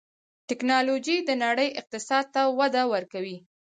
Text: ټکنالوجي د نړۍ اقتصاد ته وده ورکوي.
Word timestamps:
ټکنالوجي 0.49 1.17
د 1.27 1.29
نړۍ 1.43 1.69
اقتصاد 1.81 2.25
ته 2.33 2.41
وده 2.59 2.83
ورکوي. 2.93 3.37